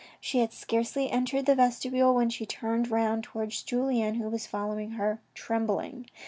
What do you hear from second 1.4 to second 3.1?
the vestibule when she turned